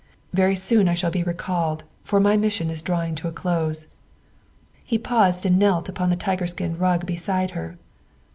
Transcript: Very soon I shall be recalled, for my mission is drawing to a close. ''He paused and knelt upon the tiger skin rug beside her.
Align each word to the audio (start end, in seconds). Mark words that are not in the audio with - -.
Very 0.33 0.55
soon 0.55 0.89
I 0.89 0.95
shall 0.95 1.11
be 1.11 1.21
recalled, 1.21 1.83
for 2.03 2.19
my 2.19 2.35
mission 2.35 2.71
is 2.71 2.81
drawing 2.81 3.13
to 3.13 3.27
a 3.27 3.31
close. 3.31 3.85
''He 4.83 4.97
paused 4.97 5.45
and 5.45 5.59
knelt 5.59 5.89
upon 5.89 6.09
the 6.09 6.15
tiger 6.15 6.47
skin 6.47 6.75
rug 6.75 7.05
beside 7.05 7.51
her. 7.51 7.77